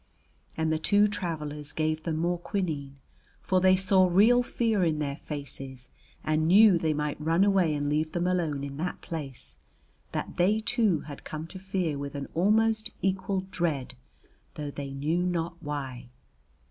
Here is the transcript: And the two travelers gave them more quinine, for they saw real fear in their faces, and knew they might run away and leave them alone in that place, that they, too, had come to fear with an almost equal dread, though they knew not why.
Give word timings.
And 0.57 0.73
the 0.73 0.79
two 0.79 1.07
travelers 1.07 1.73
gave 1.73 2.01
them 2.01 2.17
more 2.17 2.39
quinine, 2.39 2.95
for 3.39 3.61
they 3.61 3.75
saw 3.75 4.07
real 4.07 4.41
fear 4.41 4.83
in 4.83 4.97
their 4.97 5.15
faces, 5.15 5.91
and 6.23 6.47
knew 6.47 6.79
they 6.79 6.91
might 6.95 7.21
run 7.21 7.43
away 7.43 7.75
and 7.75 7.87
leave 7.87 8.13
them 8.13 8.25
alone 8.25 8.63
in 8.63 8.77
that 8.77 9.01
place, 9.01 9.59
that 10.11 10.37
they, 10.37 10.59
too, 10.59 11.01
had 11.01 11.23
come 11.23 11.45
to 11.45 11.59
fear 11.59 11.99
with 11.99 12.15
an 12.15 12.27
almost 12.33 12.89
equal 13.03 13.41
dread, 13.51 13.93
though 14.55 14.71
they 14.71 14.89
knew 14.89 15.19
not 15.21 15.61
why. 15.61 16.09